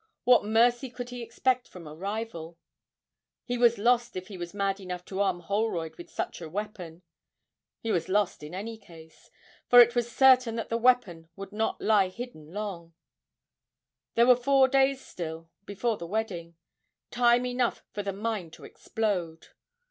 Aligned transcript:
what 0.23 0.43
mercy 0.43 0.89
could 0.89 1.11
he 1.11 1.21
expect 1.21 1.67
from 1.67 1.85
a 1.85 1.93
rival? 1.93 2.57
He 3.45 3.55
was 3.55 3.77
lost 3.77 4.15
if 4.15 4.29
he 4.29 4.35
was 4.35 4.51
mad 4.51 4.79
enough 4.79 5.05
to 5.05 5.21
arm 5.21 5.41
Holroyd 5.41 5.95
with 5.95 6.09
such 6.09 6.41
a 6.41 6.49
weapon; 6.49 7.03
he 7.81 7.91
was 7.91 8.09
lost 8.09 8.41
in 8.41 8.55
any 8.55 8.79
case, 8.79 9.29
for 9.69 9.79
it 9.79 9.93
was 9.93 10.11
certain 10.11 10.55
that 10.55 10.69
the 10.69 10.75
weapon 10.77 11.29
would 11.35 11.51
not 11.51 11.79
lie 11.79 12.07
hidden 12.09 12.51
long; 12.51 12.95
there 14.15 14.25
were 14.25 14.35
four 14.35 14.67
days 14.67 15.05
still 15.05 15.51
before 15.65 15.97
the 15.97 16.07
wedding 16.07 16.55
time 17.11 17.45
enough 17.45 17.83
for 17.93 18.01
the 18.01 18.11
mine 18.11 18.49
to 18.49 18.63
explode! 18.63 19.49